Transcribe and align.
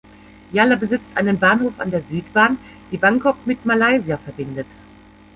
Yala 0.51 0.75
besitzt 0.77 1.11
einen 1.15 1.37
Bahnhof 1.37 1.79
an 1.79 1.91
der 1.91 2.01
Südbahn, 2.01 2.57
die 2.91 2.97
Bangkok 2.97 3.45
mit 3.45 3.67
Malaysia 3.67 4.17
verbindet. 4.17 4.65